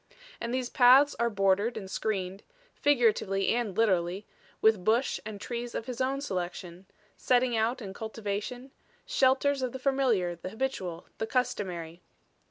And 0.39 0.51
these 0.51 0.67
paths 0.71 1.13
are 1.19 1.29
bordered 1.29 1.77
and 1.77 1.87
screened, 1.87 2.41
figuratively 2.73 3.49
and 3.49 3.77
literally, 3.77 4.25
with 4.59 4.83
bush 4.83 5.19
and 5.27 5.39
trees 5.39 5.75
of 5.75 5.85
his 5.85 6.01
own 6.01 6.21
selection, 6.21 6.87
setting 7.17 7.55
out 7.55 7.81
and 7.81 7.93
cultivation 7.93 8.71
shelters 9.05 9.61
of 9.61 9.73
the 9.73 9.77
familiar, 9.77 10.35
the 10.35 10.49
habitual, 10.49 11.05
the 11.19 11.27
customary. 11.27 12.01